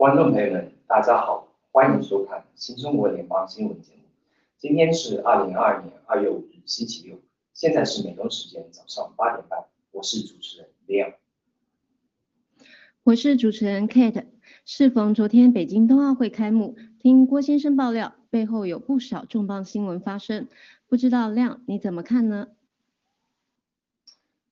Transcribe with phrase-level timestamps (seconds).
[0.00, 4.04] 观众朋友们，大家好，欢迎收看新中国联邦新闻节目。
[4.56, 7.18] 今天是二零二二年二月五日，星期六，
[7.52, 11.16] 现在是美东时间早上八点半，我是主持人 Leon。
[13.02, 14.24] 我是主持人 Kate。
[14.64, 20.48] 适逢昨天北京冬奥会开幕，听郭先生爆料，背后有不少重磅新闻发生，
[20.88, 22.48] 不知道亮你怎么看呢？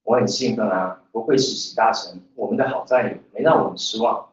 [0.03, 1.05] 我很兴奋啊！
[1.11, 4.28] 不愧是习大神，我们的好战友没让我们失望。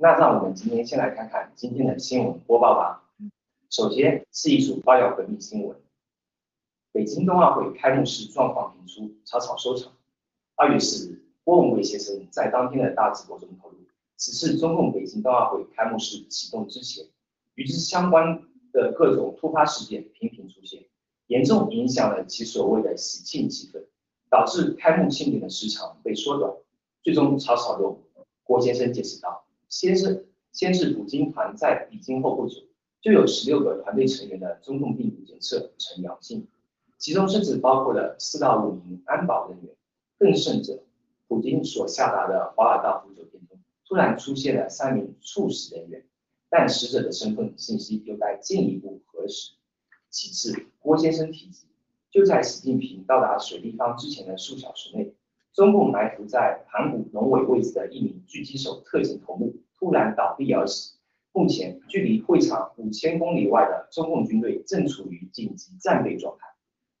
[0.00, 3.02] 那让我们今天先来看看今天的新闻播报吧。
[3.68, 5.76] 首先是一组爆料革命新闻：
[6.92, 9.92] 北京冬奥会开幕式状况频出，草草收场。
[10.54, 13.76] 二月四日，郭文贵先生在当天的大直播中透露，
[14.16, 17.04] 此次中共北京冬奥会开幕式启动之前，
[17.56, 18.40] 与之相关
[18.72, 20.84] 的各种突发事件频频出现，
[21.26, 23.84] 严重影响了其所谓的喜庆气氛。
[24.30, 26.52] 导致开幕庆典的时长被缩短，
[27.02, 28.04] 最终草草落幕。
[28.44, 32.62] 郭先生解释道：“先是先是普京团在抵京后不久，
[33.00, 36.48] 就有十六个团队成员的中共病毒检测呈阳性，
[36.96, 39.74] 其中甚至包括了四到五名安保人员。
[40.18, 40.82] 更甚者，
[41.28, 46.04] 普京所下达的华尔道夫酒店中突然出现了三名猝死人员，
[46.50, 49.52] 但死者的身份信息有待进一步核实。
[50.10, 51.66] 其次，郭先生提及。”
[52.10, 55.14] 就在习近平到达水立方之前的数小时内，
[55.58, 60.96] 中共埋伏在盘古龙尾位置的一名狙击手特警头目突然倒地而死。
[61.32, 66.46] 目前，距离会场五千公里外的中共军队正处于紧急战备状态。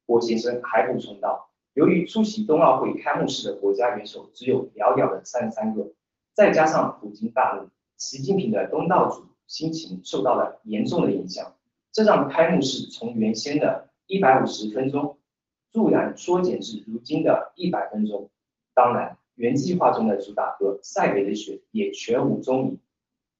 [0.06, 5.92] 郭先生还补充道，由于出席冬奥会开幕式的国家元首只有寥寥的三十三个，
[6.34, 11.54] 再加上普京大怒，习近平的东道主心情受到了严重的影响，
[11.92, 13.88] 这让开幕式从原先的。
[14.08, 15.18] 一百五十分钟，
[15.70, 18.28] 骤然缩减至如今的一百分钟。
[18.78, 22.78] 当然，原计划中的主打歌《塞北的雪》也全无踪影。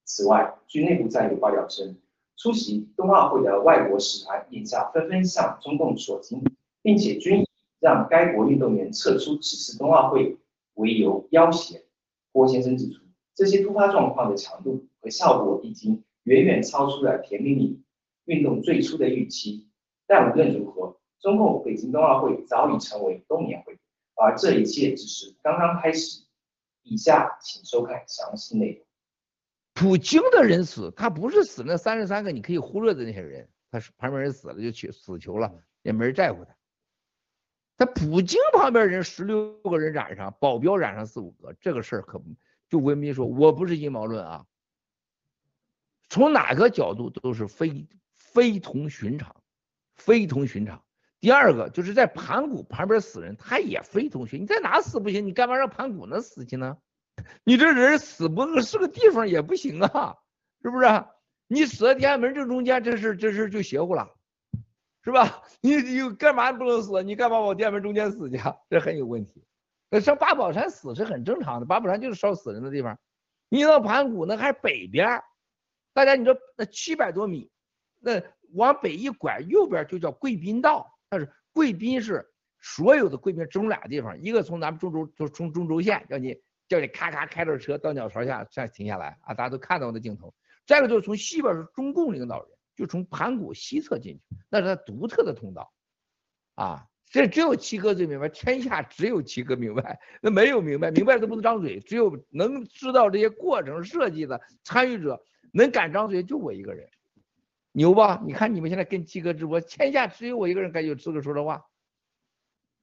[0.03, 1.95] 此外，据内部战友爆料称，
[2.35, 6.43] 出席冬奥会的外国使团眼下纷纷向中共索金，
[6.81, 7.45] 并且均以
[7.79, 10.35] 让该国运动员撤出此次冬奥会
[10.73, 11.85] 为由要挟。
[12.33, 12.99] 郭先生指出，
[13.33, 17.79] 这些突发状况的强度和效果已经远远超出了甜蜜蜜
[18.25, 19.69] 运动最初的预期。
[20.05, 23.77] 但无论如何，中共北京冬奥会早已成为冬眠会，
[24.19, 26.23] 而这一切只是刚刚开始。
[26.83, 28.85] 以下请收看详细内容。
[29.73, 36.55] 普京的人死，他不是死那三十三个你可以忽略的那些人，他是旁边人死了就去死囚了，也没人在乎他。
[37.77, 42.19] 他普京旁边人十六个人染上，保镖染上四五个，这个事儿可
[42.69, 44.45] 就文明说，我不是阴谋论啊，
[46.09, 49.35] 从哪个角度都是非非同寻常。
[49.95, 50.81] 非同寻常。
[51.19, 54.41] 第二个就是在盘古旁边死人，他也非同寻。
[54.41, 56.77] 你在哪死不行，你干嘛让盘古那死去呢？
[57.43, 60.15] 你这人死不是个地方也不行啊，
[60.61, 61.05] 是不是？
[61.47, 64.09] 你死在天安门正中间，这事这事就邪乎了，
[65.03, 65.43] 是吧？
[65.61, 67.03] 你你干嘛不能死？
[67.03, 68.37] 你干嘛往天安门中间死去？
[68.69, 69.43] 这很有问题。
[69.89, 72.97] 那上八宝山死是很正常的，八宝山就是烧死人的地方。
[73.49, 75.21] 你到盘古那还北边，
[75.93, 77.51] 大家你说那七百多米，
[77.99, 78.21] 那。
[78.53, 80.97] 往北一拐，右边就叫贵宾道。
[81.09, 82.25] 但是贵宾是
[82.61, 90.33] 所有的贵宾只有俩地方，一个从咱们中轴，就从中轴线，叫你叫你咔咔开着车到鸟巢下再停下来啊，大家都看到那镜头。
[90.65, 95.73] 再一个就是从西边是中共领导人，就从盘古西侧进去，那是他独特的通道
[96.55, 96.85] 啊。
[97.11, 105.19] 这只有七哥最明白，天下只有七哥明白，那没有明白，明白都不能张嘴，只有能知道这些过程设计的参与者
[105.51, 106.87] 能敢张嘴，就我一个人。
[107.71, 108.21] 牛吧？
[108.25, 111.67] 你看你们现在跟七哥直播，天下只有我一个人敢有资格说这话，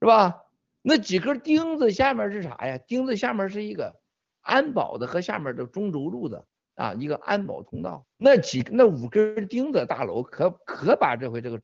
[0.00, 0.42] 是吧？
[0.82, 2.78] 那几根钉子下面是啥呀？
[2.78, 3.96] 钉子下面是一个
[4.40, 6.44] 安保的和下面的中轴路的
[6.76, 8.06] 啊，一个安保通道。
[8.16, 11.60] 那几那五根钉子，大楼可可把这回这个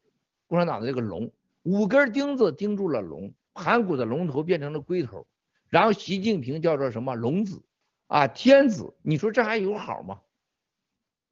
[0.49, 1.31] 共产党的这个龙，
[1.63, 5.25] 五根钉子钉住了龙，盘古的龙头变成了龟头，
[5.69, 7.63] 然后习近平叫做什么龙子
[8.09, 8.93] 啊天子？
[9.03, 10.21] 你说这还有好吗？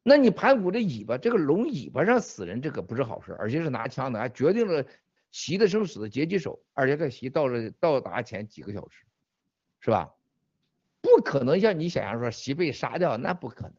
[0.02, 4.85] 那你盘古的尾巴，这个龙尾巴上死人，这可不是好事，而且是拿枪的，还决定了
[5.31, 9.05] 习的生死的阶级手，而且在习到了到达前几个小时，
[9.81, 10.14] 是吧？
[11.02, 13.75] 不可能像你想象说习被杀掉，那不可能。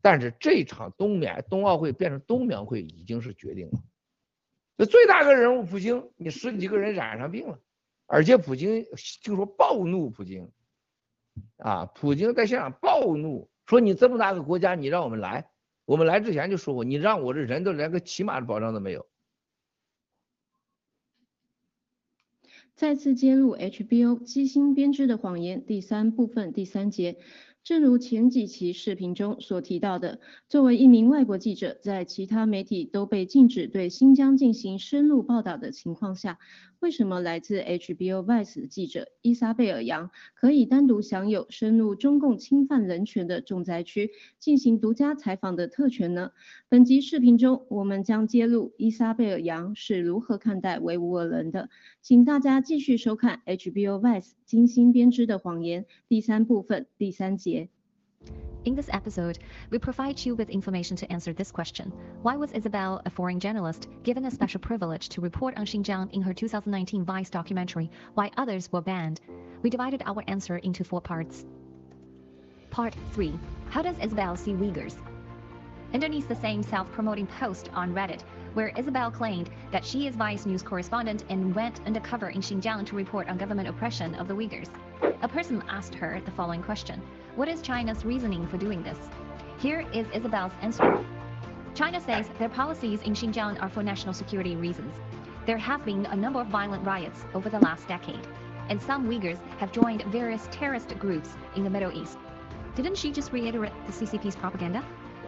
[0.00, 3.80] 但是这场冬眠冬奥会变成冬眠会已经是决定了。
[4.76, 7.60] 那最大个人物普京，你十几个人染上病了，
[8.06, 8.84] 而且普京
[9.22, 10.50] 就说暴怒，普京
[11.58, 15.51] 啊，普京在现场暴怒，说你这么大个国家，你让我们来。
[15.84, 19.06] 我们来之前就说过，你让我这人都连个起码的保障都没有。
[22.74, 27.18] 再次揭露 HBO 机芯编织的谎言第三部分第三节。
[27.64, 30.18] 正如前几期视频中所提到的，
[30.48, 36.40] 作为一名外国记者，在其他媒体都被禁止对新疆进行深入报道的情况下，
[36.80, 44.10] 为什么来自 HBO Vice 的记者伊莎贝尔·杨可以单独享有深入中共侵犯人权的重灾区
[44.40, 46.32] 进行独家采访的特权呢？
[46.68, 51.70] 本集视频中，我们将揭露伊莎贝尔·杨是如何看待维吾尔人的。
[52.00, 57.51] 请大家继续收看 HBO Vice 精心编织的谎言第三部分第三集。
[58.64, 61.92] In this episode, we provide you with information to answer this question.
[62.22, 66.22] Why was Isabel, a foreign journalist, given a special privilege to report on Xinjiang in
[66.22, 69.20] her 2019 Vice documentary, while others were banned?
[69.62, 71.44] We divided our answer into four parts.
[72.70, 73.36] Part 3.
[73.68, 74.94] How does Isabel see Uyghurs?
[75.92, 78.22] Underneath the same self-promoting post on Reddit,
[78.54, 82.94] where Isabel claimed that she is Vice News correspondent and went undercover in Xinjiang to
[82.94, 84.68] report on government oppression of the Uyghurs.
[85.22, 87.02] A person asked her the following question.
[87.34, 88.98] What is China's reasoning for doing this?
[89.58, 91.02] Here is Isabel's answer.
[91.74, 94.92] China says their policies in Xinjiang are for national security reasons.
[95.46, 98.20] There have been a number of violent riots over the last decade,
[98.68, 102.18] and some Uyghurs have joined various terrorist groups in the Middle East.
[102.74, 104.84] Didn't she just reiterate the CCP's propaganda?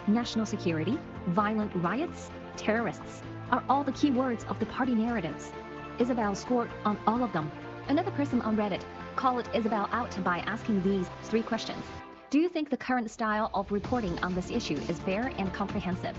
[0.07, 0.99] National security,
[1.29, 5.53] violent riots, terrorists are all the key words of the party narratives.
[5.99, 7.51] Isabel scored on all of them.
[7.89, 8.83] Another person on Reddit
[9.17, 11.85] called Isabel out by asking these three questions.
[12.31, 16.17] Do you think the current style of reporting on this issue is fair and comprehensive?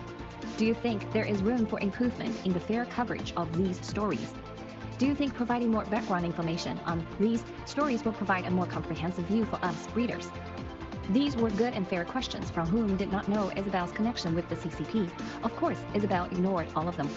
[0.57, 4.33] Do you think there is room for improvement in the fair coverage of these stories?
[4.97, 9.25] Do you think providing more background information on these stories will provide a more comprehensive
[9.25, 10.29] view for us readers?
[11.09, 14.55] These were good and fair questions from whom did not know Isabel's connection with the
[14.55, 15.09] CCP.
[15.43, 17.09] Of course, Isabel ignored all of them.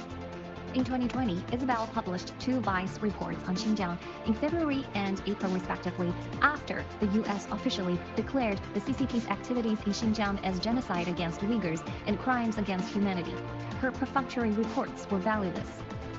[0.79, 6.85] In 2020, Isabel published two Vice reports on Xinjiang in February and April respectively, after
[7.01, 7.49] the U.S.
[7.51, 13.35] officially declared the CCP's activities in Xinjiang as genocide against Uyghurs and crimes against humanity.
[13.81, 15.69] Her perfunctory reports were valueless.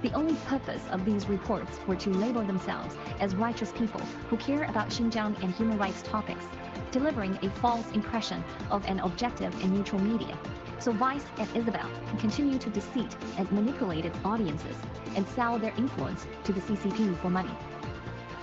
[0.02, 4.64] The only purpose of these reports were to label themselves as righteous people who care
[4.64, 6.44] about Xinjiang and human rights topics,
[6.92, 10.38] delivering a false impression of an objective and neutral media.
[10.81, 14.77] So Vice and Isabel can continue to deceit and manipulate audiences
[15.17, 17.55] and sell their influence to the CCP for money.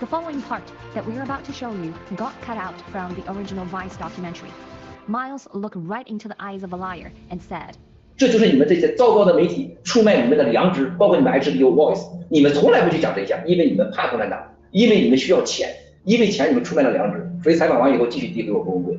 [0.00, 0.64] The following part
[0.94, 4.50] that we're about to show you got cut out from the original Vice documentary.
[5.06, 7.74] Miles looked right into the eyes of a liar and said,
[8.16, 14.40] 这就是你们这些糟糕的媒体出卖你们的良知，包括你们 HBO Voice，你们从来不去讲这些，因为你们怕共产党，
[14.70, 15.68] 因为你们需要钱，
[16.04, 18.98] 因为钱你们出卖了良知，所以采访完以后继续递给我公会。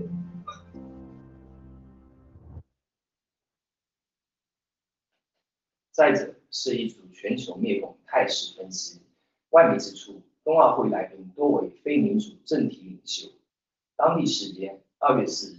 [5.98, 9.00] 再者是一组全球面孔态势分析。
[9.50, 13.28] 外媒指出，冬奥会来宾多为非民主政体领袖。
[13.96, 15.56] 当地时间二月四日，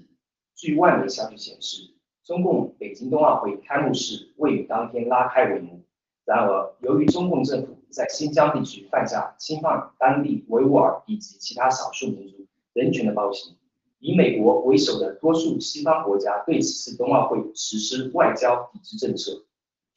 [0.55, 1.91] 据外媒消息显示，
[2.24, 5.81] 中共北京冬奥会开幕式未于当天拉开帷幕。
[6.24, 13.58] 然而，由于中共政府在新疆地区犯下侵犯当地维吾尔以及其他少数民族人权的暴行，
[14.00, 19.43] 以美国为首的多数西方国家对此次冬奥会实施外交抵制政策。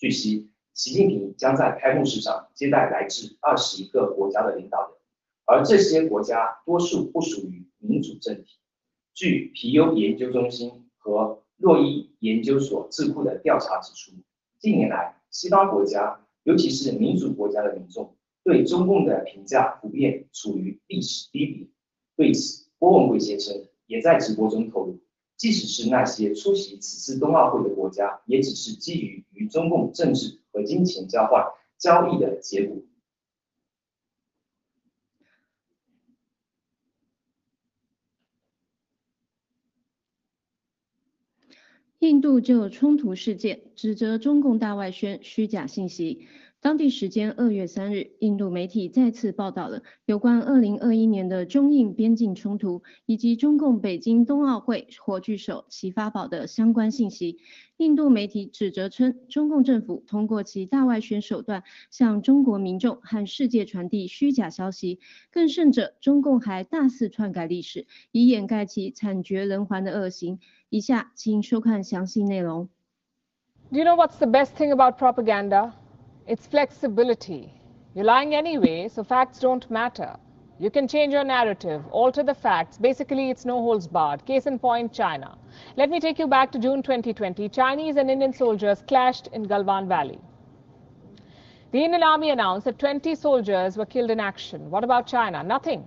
[0.02, 4.96] 据悉，习近平将在开幕式上接待来自二十一个国家的领导人，
[5.44, 8.58] 而这些国家多数不属于民主政体。
[9.14, 14.10] 据皮尤研究中心和洛伊研究所智库的调查指出，
[14.58, 21.68] 近年来西方国家，尤其是民主国家的民众对中共的评价普遍处于历史低点。
[22.16, 24.98] 对此，郭文贵先生也在直播中透露。
[25.42, 31.44] 即使是那些出席此次冬奥会的国家，也只是基于与中共政治和金钱交换
[31.76, 32.76] 交易的结果。
[42.02, 46.26] 印度就冲突事件指责中共大外宣虚假信息。
[46.60, 57.38] 当地时间二月三日，印度媒体再次报道了有关二零二一年的中印边境冲突以及中共北京冬奥会火炬手齐发宝的相关信息。
[57.76, 64.98] 印度媒体指责称，中共政府通过其大外宣手段向中国民众和世界传递虚假消息，
[65.30, 70.40] 更甚者，中共还大肆篡改历史，以掩盖其惨绝人寰的恶行。
[70.71, 72.69] 以下请收看详细内容。
[73.71, 75.73] Do you know what's the best thing about propaganda?
[76.25, 77.49] It's flexibility.
[77.93, 80.17] You're lying anyway, so facts don't matter.
[80.59, 82.77] You can change your narrative, alter the facts.
[82.77, 84.25] Basically, it's no holds barred.
[84.25, 85.37] Case in point, China.
[85.75, 87.47] Let me take you back to June 2020.
[87.49, 90.19] Chinese and Indian soldiers clashed in Galwan Valley.
[91.71, 94.71] The Indian Army announced that 20 soldiers were killed in action.
[94.71, 95.43] What about China?
[95.43, 95.85] Nothing.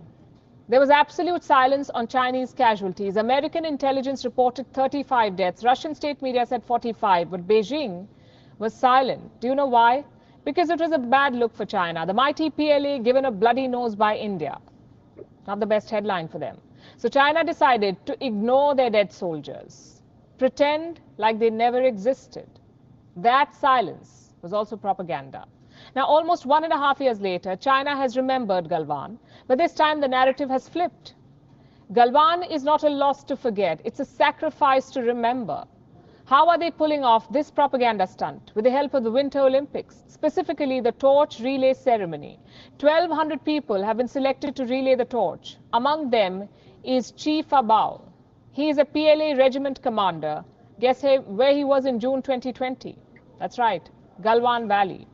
[0.67, 3.17] There was absolute silence on Chinese casualties.
[3.17, 5.63] American intelligence reported 35 deaths.
[5.63, 8.07] Russian state media said 45, but Beijing
[8.57, 9.39] was silent.
[9.39, 10.03] Do you know why?
[10.43, 12.03] Because it was a bad look for China.
[12.05, 14.57] The mighty PLA given a bloody nose by India.
[15.45, 16.57] Not the best headline for them.
[16.97, 20.01] So China decided to ignore their dead soldiers,
[20.39, 22.49] pretend like they never existed.
[23.17, 25.45] That silence was also propaganda.
[25.95, 30.01] Now, almost one and a half years later, China has remembered Galwan, but this time
[30.01, 31.15] the narrative has flipped.
[31.93, 35.63] Galwan is not a loss to forget, it's a sacrifice to remember.
[36.25, 38.51] How are they pulling off this propaganda stunt?
[38.55, 42.39] With the help of the Winter Olympics, specifically the torch relay ceremony.
[42.79, 45.55] 1,200 people have been selected to relay the torch.
[45.71, 46.49] Among them
[46.83, 48.01] is Chief Fabao.
[48.51, 50.43] He is a PLA regiment commander.
[50.79, 52.97] Guess where he was in June 2020?
[53.39, 53.89] That's right,
[54.21, 55.07] Galwan Valley.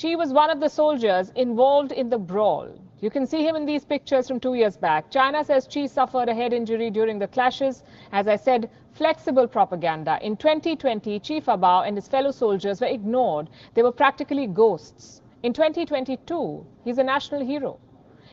[0.00, 2.68] Chi was one of the soldiers involved in the brawl.
[3.00, 5.10] You can see him in these pictures from two years back.
[5.10, 7.82] China says Chi suffered a head injury during the clashes.
[8.12, 10.20] As I said, flexible propaganda.
[10.22, 13.50] In 2020, Chief Abao and his fellow soldiers were ignored.
[13.74, 15.20] They were practically ghosts.
[15.42, 17.80] In 2022, he's a national hero.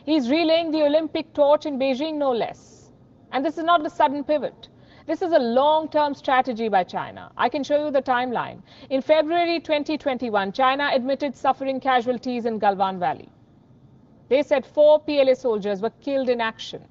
[0.05, 2.91] He's relaying the Olympic torch in Beijing, no less.
[3.31, 4.69] And this is not a sudden pivot.
[5.08, 7.32] This is a long-term strategy by China.
[7.38, 8.64] I can show you the timeline.
[8.90, 13.30] In February 2021, China admitted suffering casualties in Galwan Valley.
[14.30, 16.84] They said four PLA soldiers were killed in action.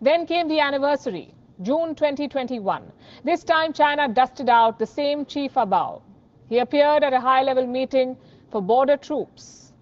[0.00, 2.90] Then came the anniversary, June 2021.
[3.22, 6.00] This time China dusted out the same Chief Fabao.
[6.48, 8.16] He appeared at a high-level meeting
[8.50, 9.74] for border troops.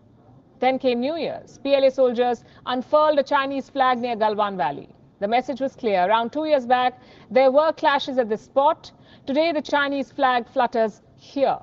[0.59, 1.59] Then came New Year's.
[1.59, 4.89] PLA soldiers unfurled a Chinese flag near Galwan Valley.
[5.25, 6.04] The message was clear.
[6.04, 7.00] Around two years back,
[7.31, 8.93] there were clashes at this spot.
[9.26, 11.57] Today, the Chinese flag flutters here.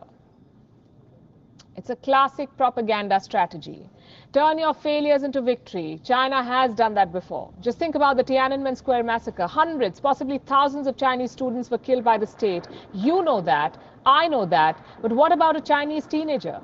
[1.76, 3.88] It's a classic propaganda strategy.
[4.34, 6.02] Turn your failures into victory.
[6.04, 7.54] China has done that before.
[7.60, 9.46] Just think about the Tiananmen Square massacre.
[9.46, 12.68] Hundreds, possibly thousands of Chinese students were killed by the state.
[12.96, 13.78] You know that.
[14.08, 14.84] I know that.
[15.04, 16.62] But what about a Chinese teenager?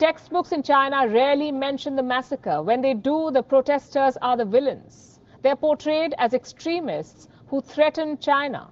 [0.00, 2.60] Textbooks in China rarely mention the massacre.
[2.62, 5.11] When they do, the protesters are the villains.
[5.42, 8.68] They're portrayed as extremists who threaten China.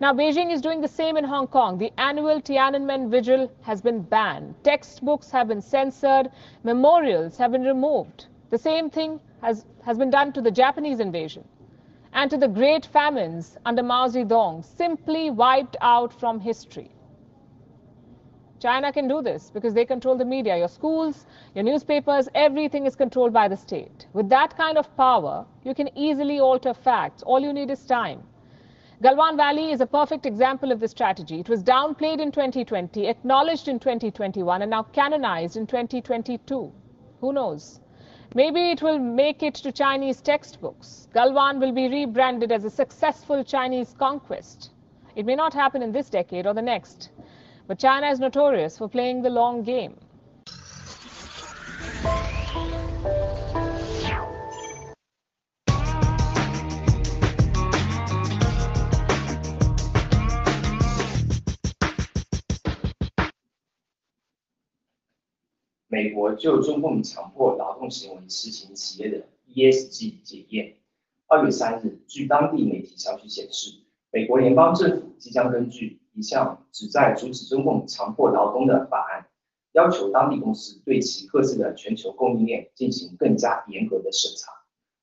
[0.00, 1.76] Now, Beijing is doing the same in Hong Kong.
[1.76, 4.54] The annual Tiananmen Vigil has been banned.
[4.64, 6.30] Textbooks have been censored.
[6.64, 8.26] Memorials have been removed.
[8.48, 11.44] The same thing has, has been done to the Japanese invasion
[12.14, 16.90] and to the great famines under Mao Zedong, simply wiped out from history.
[18.60, 20.56] China can do this because they control the media.
[20.56, 24.06] Your schools, your newspapers, everything is controlled by the state.
[24.12, 27.22] With that kind of power, you can easily alter facts.
[27.22, 28.22] All you need is time.
[29.02, 31.40] Galwan Valley is a perfect example of this strategy.
[31.40, 36.70] It was downplayed in 2020, acknowledged in 2021, and now canonized in 2022.
[37.22, 37.80] Who knows?
[38.34, 41.08] Maybe it will make it to Chinese textbooks.
[41.14, 44.70] Galwan will be rebranded as a successful Chinese conquest.
[45.16, 47.08] It may not happen in this decade or the next,
[47.70, 49.94] but China is notorious for playing the long game.
[65.86, 69.24] 美国就中共强迫劳动行为实行企业的
[69.54, 70.74] ESG 检验。
[71.28, 73.70] 二月三日，据当地媒体消息显示，
[74.10, 79.26] 美国联邦政府即将根据一项旨在阻止中共强迫劳动的法案，
[79.72, 84.52] 要求当地公司对其各自的全球供应链进行更加严格的审查。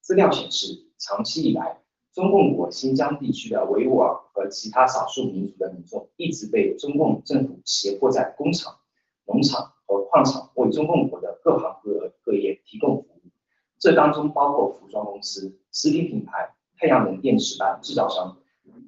[0.02, 1.82] 资料显示，长期以来，
[2.14, 8.76] 中共国新疆地区的维吾尔和其他少数民族的民众一直被中共政府胁迫在工厂、
[9.26, 9.74] 农场。
[9.90, 13.30] 和矿场为中共国的各行各各业提供服务，
[13.80, 18.38] 这当中包括服装公司、食品品牌、太阳能电池板制造商、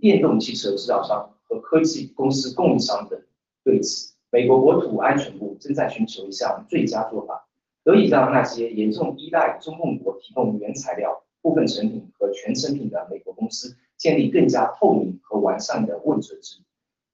[0.02, 3.20] 电动汽车制造商和科技公司供应商等。
[3.66, 7.48] 对此，美国国土安全部正在寻求一项最佳做法，
[7.84, 16.62] 可以让那些严重依赖中共国提供原材料、部分成品和全成品的美国公司建立更加透明和完善的问责制。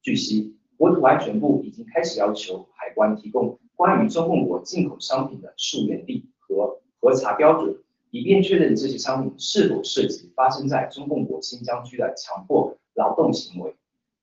[0.01, 3.57] 据悉，国土安全部已经开始要求海关提供。
[3.77, 7.75] 关于中共国进口商品的溯源地和核查标准，
[8.09, 13.75] 以便确认这些商品是否涉及发生在中共国新疆区的强迫劳动行为。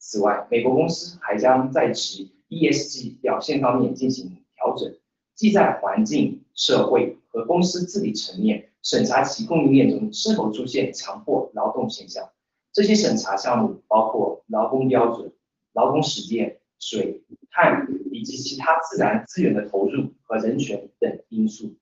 [0.04, 4.92] 此外，美国公司还将在其 ESG 表现方面进行调整，
[5.36, 12.28] 即在环境、社会和公司治理层面审查其供应链中是否出现强迫劳动现象。
[12.72, 15.32] 这些审查项目包括劳工标准、
[15.72, 16.58] 劳工实践。
[16.84, 21.76] 水、碳以及其他自然资源的投入和人权等因素。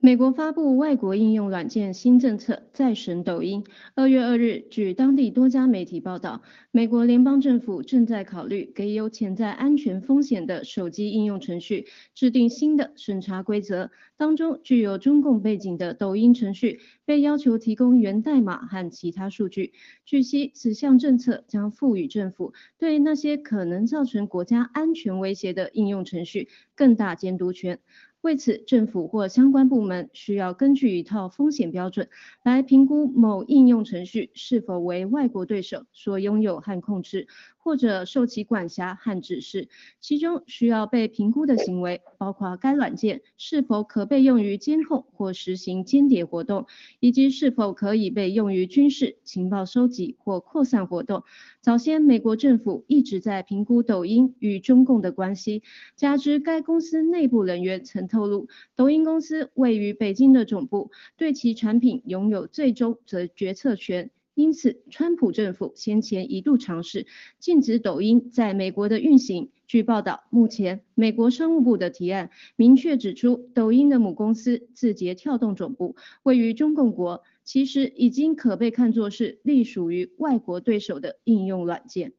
[0.00, 3.64] 美国发布外国应用软件新政策，再审抖音。
[3.96, 13.90] 二月二日，据当地多家媒体报道，美国联邦政府正在考虑给有潜在安全风险的手机应用程序制定新的审查规则。
[14.16, 19.72] 当中具有中共背景的抖音程序被要求提供源代码和其他数据。
[20.04, 27.80] 据悉，此项政策将赋予政府对那些可能造成国家安全威胁的应用程序更大监督权。
[28.20, 32.08] 为此，政府或相关部门需要根据一套风险标准
[32.42, 37.28] 来评估某应用程序是否为外国对手所拥有和控制。
[37.60, 39.68] 或者受其管辖和指示，
[40.00, 46.64] 其中需要被评估的行为包括该软件是否可被用于监控或实行间谍活动，
[46.98, 51.24] 以及是否可以被用于军事情报收集或扩散活动。
[51.68, 55.62] 早先，美国政府一直在评估抖音与中共的关系，
[55.96, 64.10] 加之该公司内部人员曾透露，抖音公司位于北京的总部对其产品拥有最终的决策权。
[64.32, 67.06] 因此，川普政府先前一度尝试
[67.38, 69.50] 禁止抖音在美国的运行。
[69.66, 82.12] 据报道，目前美国商务部的提案明确指出，抖音的母公司字节跳动总部位于中共国，其实已经可被看作是隶属于外国对手的应用软件。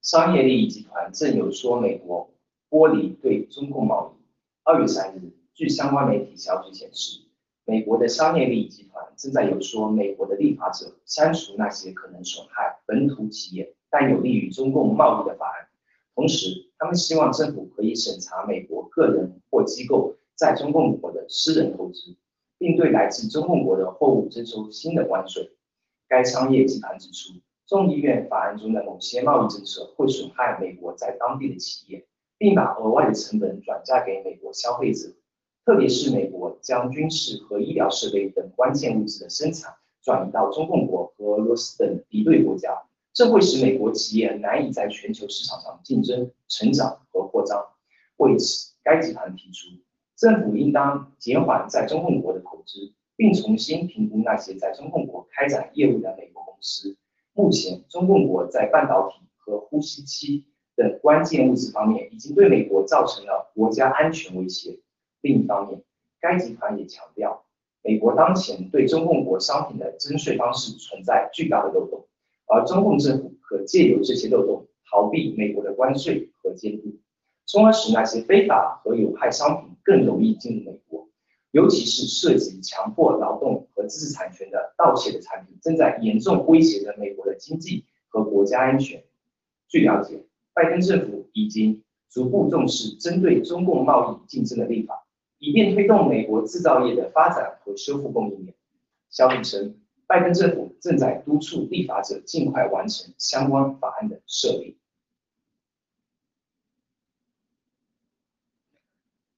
[0.00, 2.32] 商业利益集团正有说美国
[2.70, 4.24] 剥离对中共贸易。
[4.62, 7.22] 二月三日，据相关媒体消息显示。
[7.64, 15.66] 美国的商业利益集团正在有说美国的立法者删除那些可能损害本土企业但有利于中共贸易的法案，
[16.14, 22.16] 同时，他们希望政府可以审查美国个人或机构在中共国的私人投资，
[22.58, 25.52] 并对来自中共国的货物征收新的关税。
[26.08, 35.08] 该商业集团指出，众议院法案中的某些贸易政策会损害美国在当地的企业，并把额外的成本转嫁给美国消费者。
[35.64, 42.82] 特别是美国将军事和医疗设备等关键物资的生产转移到中共国和俄罗斯等敌对国家，
[43.14, 47.64] 这会使美国企业难以在全球市场上竞争、成长和扩张。
[48.18, 49.68] 为此，该集团提出，
[50.16, 56.96] 政府应当减缓在中共国的投资，并重新评估那些在中共国开展业务的美国公司。
[57.32, 60.44] 目前，中共国在半导体和呼吸机
[60.76, 64.78] 等关键物资方面已经对美国造成了国家安全威胁。
[65.20, 65.82] 另一方面，
[66.20, 67.44] 该集团也强调，
[67.82, 72.06] 美国当前对中共国商品的征税方式存在巨大的漏洞，
[72.46, 76.96] 而中共政府可借由这些漏洞逃避美国的关税和监督，
[77.46, 81.08] 从而使那些非法和有害商品更容易进入美国。
[81.50, 89.04] 尤其是涉及强迫劳动和知识产权的盗窃的产品，正在严重威胁着美国的经济和国家安全。
[89.68, 95.02] 据了解，拜登政府已经逐步重视针对中共贸易竞争的立法。
[95.38, 98.54] 以便推动美国制造业的发展和修复供应链，
[99.10, 104.78] 消息称，拜登政府正在督促立法者尽快完成相关法案的设立。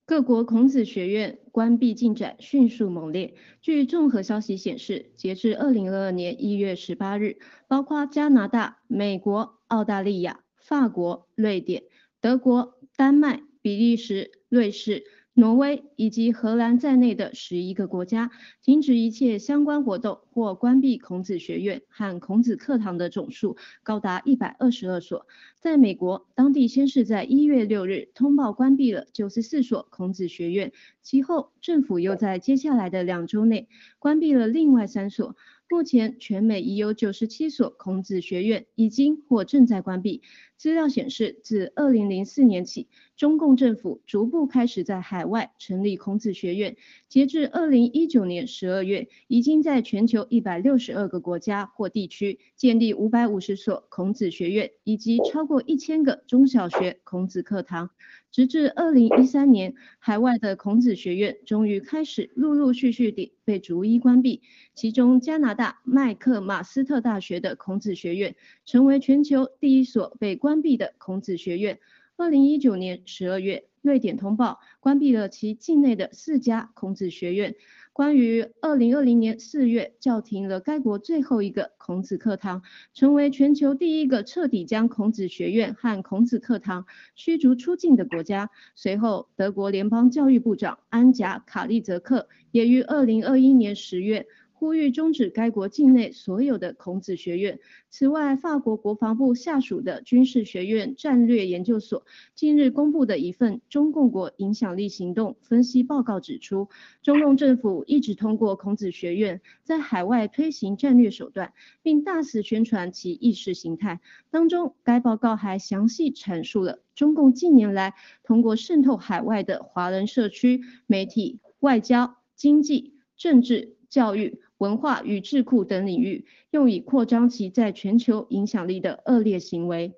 [0.07, 3.35] 各国孔子学院关闭进展迅速猛烈。
[3.61, 11.83] 据综合消息显示，截至二零二二年一月十八日，包括加拿大、美国、澳大利亚、法国、瑞典、
[12.21, 15.03] 德国、丹麦、比利时、瑞士。
[15.39, 18.31] 挪威以及荷兰在内的十一个国家
[18.63, 25.27] 停止一切相关活动或关闭孔子学院和孔子课堂的总数高达一百二十二所。
[25.61, 30.73] 在美国，当地先是在一月六日通报关闭了九十四所孔子学院，
[31.03, 33.69] 其后政府又在接下来的两周内
[33.99, 35.37] 关闭了另外三所。
[35.69, 40.23] 目前，全美已有九十七所孔子学院已经或正在关闭。
[40.57, 46.77] 资料显示，自二零零四年起，中共政府逐步开始在海外成立孔子学院。
[47.09, 57.91] 截至二零一九年十二月，已经在全球一百六十二个国家或地区建立五百五十所孔子学院，以及超过一千个中小学孔子课堂。
[58.33, 64.43] 直至二零一三年，海外的孔子学院终于开始陆陆续续地被逐一关闭。
[64.75, 71.81] 其中，加拿大麦克马斯特大学的孔子学院成为全球第一所被关闭的孔子学院。
[72.17, 77.57] 二零一九年十二月，瑞典通报关闭了其境内的四家孔子学院。
[77.93, 82.63] 关于二零二零年四月叫停了该国最后一个孔子课堂，
[82.95, 88.49] 成为全球第一个彻底将孔子学院和孔子课堂驱逐出境的国家。
[88.77, 94.29] 随后，德国联邦教育部长安贾卡利泽克也于二零二一年十月。
[94.59, 97.61] 呼吁终止该国境内所有的孔子学院。
[97.91, 106.71] 此外，法国国防部下属的军事学院战略研究所近日公布的一份中共国影响力行动分析报告指出，
[107.03, 114.01] 中共政府一直通过孔子学院在海外推行战略手段，并大肆宣传其意识形态。
[114.31, 117.93] 当中，该报告还详细阐述了中共近年来
[118.25, 124.41] 通过渗透海外的华人社区、媒体、外交、经济、政治、教育。
[124.59, 129.95] 文化与智库等领域，用以扩张其在全球影响力的恶劣行为。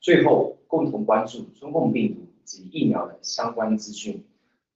[0.00, 4.24] 最后，共同关注中共病毒及疫苗的相关资讯。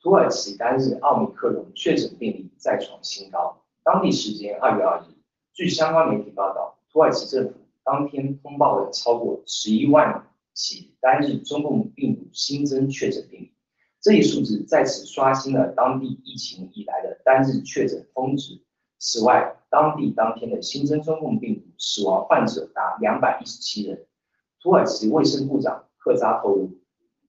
[0.00, 3.62] 土耳其单日奥密克戎确诊病例再创新高。
[3.82, 5.14] 当地时间二月二日，
[5.52, 13.52] 据相关媒体报道，土耳其政府当天通报了超过十一万起单日中共病毒新增确诊病例。
[14.00, 18.60] 这一数字再次刷新了当地疫情以来的单日确诊峰值。
[19.00, 24.06] 此外，当地当天的新增中共病毒死亡患者达两百一十七人。
[24.60, 26.70] 土耳其卫生部长克扎透露，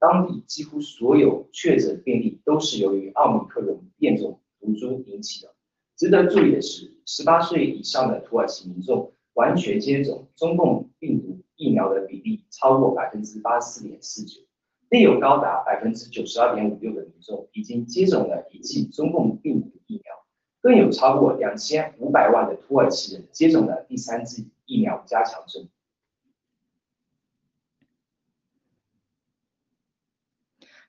[0.00, 5.54] 当地几乎所有确诊病例都是由于奥密克戎变种毒株引起的。
[5.96, 14.40] 值得注意的是，十八岁以上的土耳其民众完全接种中共病毒疫苗的比例超过百分之八十四点四九。
[14.90, 20.26] 另有高达百分之九十二点五六的民众已经接种了一剂中共病毒疫苗，
[20.60, 25.68] 更有超过两千五百万的土耳其人接种了第三剂疫苗加强针。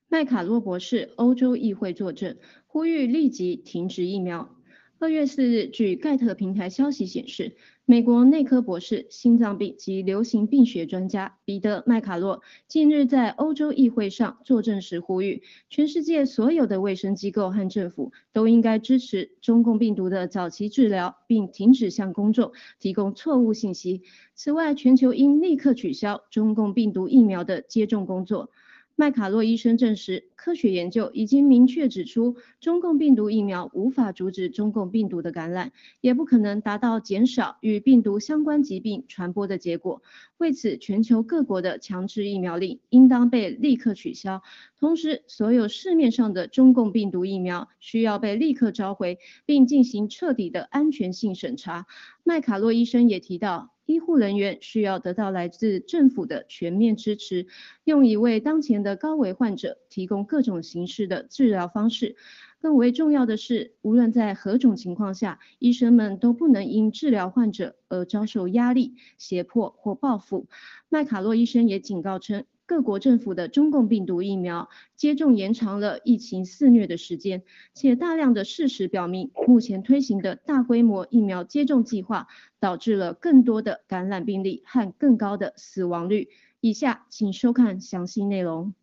[0.08, 4.56] 麦卡洛博士欧洲议会作证，呼吁立即停止疫苗。
[4.98, 7.56] 二月四日，据盖特平台消息显示。
[7.92, 24.04] 美国内科博士、心脏病及流行病学专家彼得·麦卡洛近日在欧洲议会上作证时呼吁，全世界所有的卫生机构和政府都应该支持中共病毒的早期治疗，并停止向公众提供错误信息。
[24.36, 28.50] 此外，全球应立刻取消中共病毒疫苗的接种工作。
[28.96, 40.04] 麦卡洛医生证实，科学研究已经明确指出，中共病毒疫苗无法阻止中共病毒的感染，也不可能达到减少与病毒相关疾病传播的结果。
[40.38, 44.44] 为此，全球各国的强制疫苗令应当被立刻取消，
[44.80, 51.88] 同时，所有市面上的中共病毒疫苗需要被立刻召回，并进行彻底的安全性审查。
[52.24, 53.71] 麦卡洛医生也提到。
[53.86, 57.48] 医护人员需要得到来自政府的全面支持，
[57.84, 62.16] 用以为当前的高危患者提供各种形式的治疗方式。
[62.62, 70.48] 更为重要的是，无论在何种情况下，医生们都不能因治疗患者而遭受压力、胁迫或报复。
[70.88, 72.46] 麦卡洛医生也警告称。
[72.71, 77.43] 各国政府的中共病毒疫苗接种延长了疫情肆虐的时间，
[77.75, 82.27] 且大量的事实表明，目前推行的大规模疫苗接种计划
[82.59, 86.29] 导致了更多的感染病例和更高的死亡率。
[86.61, 88.75] 以下请收看详细内容。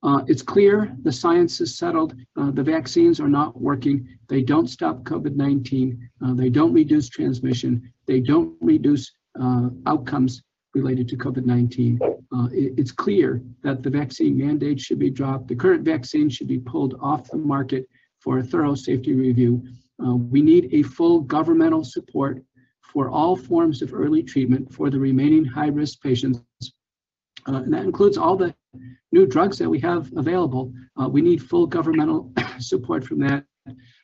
[0.00, 2.16] Uh, it's clear the science is settled.
[2.34, 4.04] Uh, the vaccines are not working.
[4.26, 5.96] They don't stop COVID 19.
[6.20, 7.82] Uh, they don't reduce transmission.
[8.06, 10.42] They don't reduce uh, outcomes
[10.77, 11.99] related to COVID-19.
[12.01, 15.47] Uh, it, it's clear that the vaccine mandate should be dropped.
[15.47, 17.87] The current vaccine should be pulled off the market
[18.19, 19.63] for a thorough safety review.
[20.03, 22.43] Uh, we need a full governmental support
[22.81, 26.41] for all forms of early treatment for the remaining high-risk patients.
[27.47, 28.53] Uh, and that includes all the
[29.11, 30.73] new drugs that we have available.
[31.01, 33.43] Uh, we need full governmental support from that.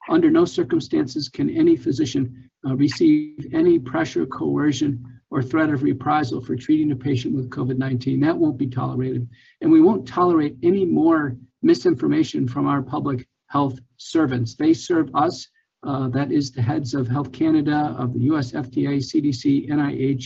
[0.09, 6.39] Under no circumstances can any physician uh, receive any pressure, coercion, or threat of reprisal
[6.39, 8.19] for treating a patient with COVID 19.
[8.19, 9.27] That won't be tolerated.
[9.61, 14.53] And we won't tolerate any more misinformation from our public health servants.
[14.53, 15.47] They serve us,
[15.81, 20.25] uh, that is, the heads of Health Canada, of the US FDA, CDC, NIH,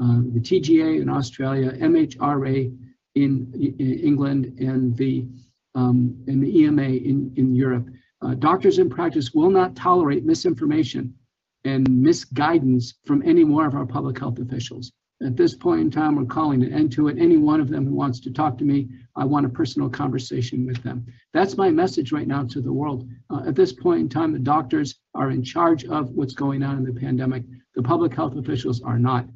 [0.00, 2.78] uh, the TGA in Australia, MHRA
[3.16, 5.26] in, in England, and the,
[5.74, 7.88] um, and the EMA in, in Europe.
[8.22, 11.12] Uh, doctors in practice will not tolerate misinformation
[11.64, 14.92] and misguidance from any more of our public health officials.
[15.22, 17.16] At this point in time, we're calling an end to it.
[17.18, 20.66] Any one of them who wants to talk to me, I want a personal conversation
[20.66, 21.06] with them.
[21.32, 23.08] That's my message right now to the world.
[23.30, 26.76] Uh, at this point in time, the doctors are in charge of what's going on
[26.78, 27.44] in the pandemic.
[27.74, 29.26] The public health officials are not.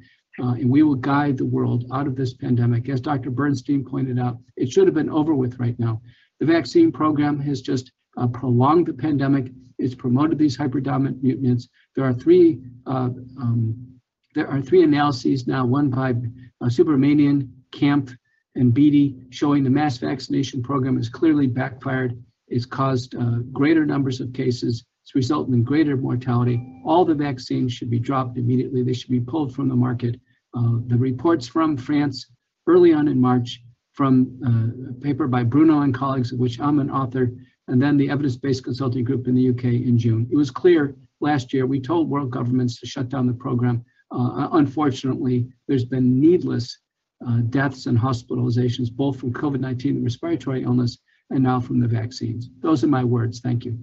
[0.41, 2.87] uh, and we will guide the world out of this pandemic.
[2.89, 3.29] As Dr.
[3.29, 6.01] Bernstein pointed out, it should have been over with right now.
[6.39, 9.51] The vaccine program has just uh, prolonged the pandemic.
[9.79, 11.69] It's promoted these hyperdominant mutants.
[11.95, 13.09] There are three uh,
[13.41, 13.89] um,
[14.35, 18.11] there are three analyses now, one by uh, Supermanian, Camp,
[18.55, 22.21] and Beatty, showing the mass vaccination program has clearly backfired.
[22.47, 24.85] It's caused uh, greater numbers of cases.
[25.03, 26.81] It's resulted in greater mortality.
[26.85, 28.83] All the vaccines should be dropped immediately.
[28.83, 30.19] They should be pulled from the market.
[30.53, 32.27] Uh, the reports from France
[32.67, 33.61] early on in March
[33.93, 37.31] from uh, a paper by Bruno and colleagues, of which I'm an author,
[37.69, 40.27] and then the evidence-based consulting group in the UK in June.
[40.31, 43.83] It was clear last year, we told world governments to shut down the program.
[44.11, 46.79] Uh, unfortunately, there's been needless
[47.25, 50.97] uh, deaths and hospitalizations, both from COVID-19 and respiratory illness,
[51.29, 52.49] and now from the vaccines.
[52.61, 53.39] Those are my words.
[53.39, 53.77] Thank you.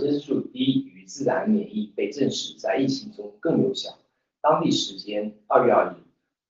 [0.00, 3.98] 生素 D 与自然免疫被证实在疫情中更有效。
[4.40, 5.96] 当地时间二月二日，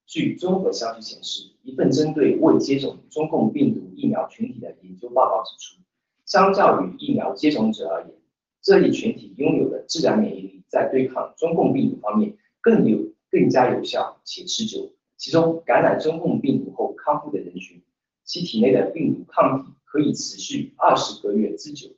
[0.07, 5.83] 据综合消息显示，一份针对未接种中共病毒疫苗群体的研究报告指出，
[6.25, 8.15] 相较于疫苗接种者而言，
[8.63, 12.99] 这一群体拥有的自然免疫力在对抗中共病毒方面更有
[13.31, 14.93] 更加有效且持久。
[15.17, 17.83] 其中，感染中共病毒后康复的人群，
[18.25, 21.89] 其体内的病毒抗体可以持续二十个月之久。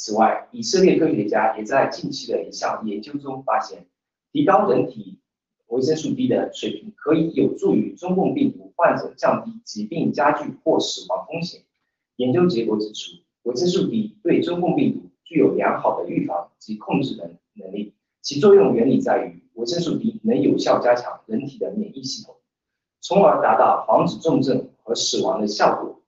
[0.00, 3.84] 此外，以色列科学家也在近期的一项研究中发现，
[4.30, 5.18] 提高人体
[5.66, 11.62] 维生素 D 的水平可以有助于中共病毒患者降低疾病加剧或死亡风险。
[12.14, 17.92] 研究结果指出，维生素 D 对中共病毒具有良好的预防及控制的能力。
[18.22, 22.36] 其作用原理在于，维生素 D 能有效加强人体的免疫系统，
[23.00, 26.00] 从而达到防止重症和死亡的效果。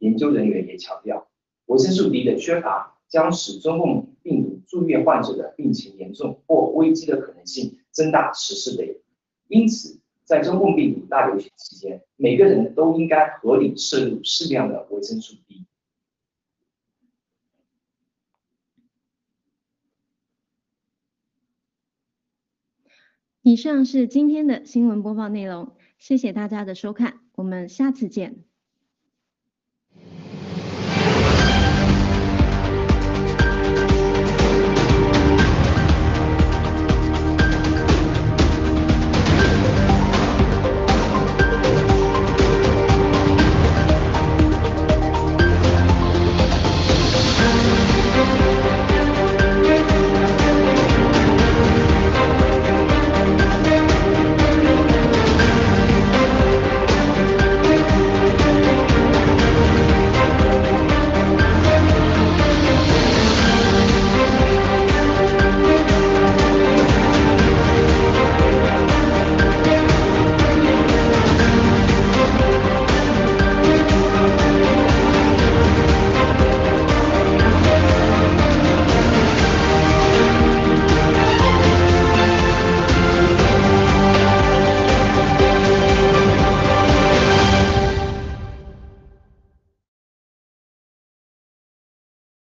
[0.00, 1.26] 研究人员也强调，
[1.64, 2.87] 维生素 D 的缺乏。
[3.08, 9.00] 将使中共病毒住院患者的病情严重或危机的可能性增大十四倍。
[9.48, 15.64] 因此，在中共病毒大流行期间，每个人都应该合理摄入适量的维生素 D。
[23.40, 28.47] 以上是今天的新闻播报内容，谢谢大家的收看，我们下次见。